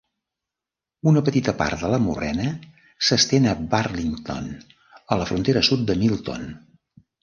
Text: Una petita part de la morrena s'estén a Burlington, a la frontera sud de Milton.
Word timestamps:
Una 1.11 1.21
petita 1.27 1.53
part 1.59 1.83
de 1.83 1.91
la 1.91 1.99
morrena 2.07 2.49
s'estén 3.11 3.47
a 3.47 3.55
Burlington, 3.77 4.51
a 5.19 5.23
la 5.25 5.33
frontera 5.33 5.67
sud 5.73 5.89
de 5.93 6.03
Milton. 6.05 6.55